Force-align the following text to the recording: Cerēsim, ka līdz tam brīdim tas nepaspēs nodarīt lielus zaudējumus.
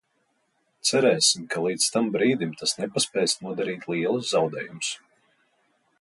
Cerēsim, 0.89 1.43
ka 1.51 1.61
līdz 1.65 1.85
tam 1.97 2.09
brīdim 2.17 2.55
tas 2.63 2.75
nepaspēs 2.79 3.39
nodarīt 3.45 3.89
lielus 3.93 4.33
zaudējumus. 4.33 4.91